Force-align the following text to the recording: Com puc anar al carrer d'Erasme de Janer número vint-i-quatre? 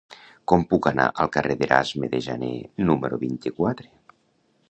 Com 0.51 0.63
puc 0.69 0.87
anar 0.91 1.05
al 1.23 1.29
carrer 1.35 1.57
d'Erasme 1.59 2.09
de 2.15 2.23
Janer 2.29 2.51
número 2.87 3.23
vint-i-quatre? 3.27 3.93